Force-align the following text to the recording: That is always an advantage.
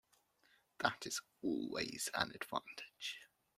That 0.79 1.05
is 1.05 1.21
always 1.43 2.09
an 2.15 2.31
advantage. 2.33 3.19